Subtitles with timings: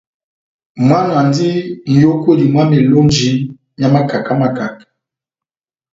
[0.85, 1.49] Mwana andi
[1.91, 3.31] n'yókwedi mwá melonji
[3.77, 4.85] mia makaka makaka.